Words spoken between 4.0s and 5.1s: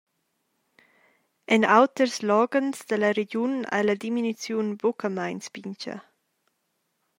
diminuziun buca